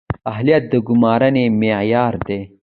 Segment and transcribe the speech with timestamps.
[0.31, 2.39] اهلیت د ګمارنې معیار دی